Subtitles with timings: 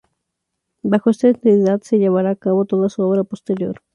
[0.81, 3.83] Bajo esta entidad llevará a cabo toda su obra posterior.